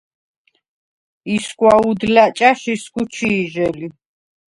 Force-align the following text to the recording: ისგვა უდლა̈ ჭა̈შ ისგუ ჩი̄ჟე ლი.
ისგვა 1.35 1.73
უდლა̈ 1.89 2.29
ჭა̈შ 2.37 2.61
ისგუ 2.73 3.01
ჩი̄ჟე 3.13 3.67
ლი. 3.77 3.87